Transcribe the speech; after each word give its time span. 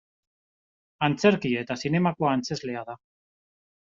Antzerki 1.07 1.51
eta 1.61 1.77
zinemako 1.85 2.31
antzezlea 2.31 2.85
da. 2.91 2.99